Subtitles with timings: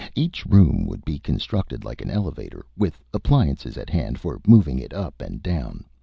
[0.15, 4.93] Each room would be constructed like an elevator, with appliances at hand for moving it
[4.95, 5.85] up and down.